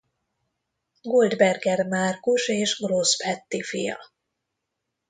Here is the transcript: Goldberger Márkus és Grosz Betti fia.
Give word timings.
Goldberger 1.01 1.85
Márkus 1.87 2.47
és 2.47 2.77
Grosz 2.79 3.17
Betti 3.17 3.63
fia. 3.63 3.99